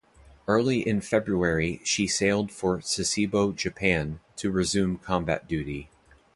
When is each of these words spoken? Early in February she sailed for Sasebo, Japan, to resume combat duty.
Early 0.47 0.79
in 0.79 1.01
February 1.01 1.79
she 1.83 2.07
sailed 2.07 2.51
for 2.51 2.79
Sasebo, 2.81 3.55
Japan, 3.55 4.19
to 4.37 4.49
resume 4.49 4.97
combat 4.97 5.47
duty. 5.47 5.89